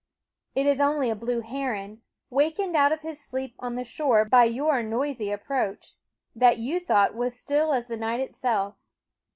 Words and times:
It 0.55 0.65
is 0.65 0.81
only 0.81 1.11
a 1.11 1.15
blue 1.15 1.41
heron, 1.41 2.01
wakened 2.31 2.75
out 2.75 2.91
of 2.91 3.01
his 3.01 3.19
sleep 3.23 3.53
on 3.59 3.75
the 3.75 3.83
shore 3.83 4.25
by 4.25 4.45
your 4.45 4.81
noisy 4.81 5.31
approach, 5.31 5.93
that 6.35 6.57
you 6.57 6.79
thought 6.79 7.13
was 7.13 7.39
still 7.39 7.71
as 7.71 7.85
the 7.85 7.97
night 7.97 8.19
itself. 8.19 8.77